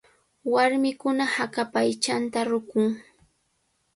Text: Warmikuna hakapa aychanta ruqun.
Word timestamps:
Warmikuna 0.53 1.23
hakapa 1.35 1.77
aychanta 1.83 2.39
ruqun. 2.49 2.87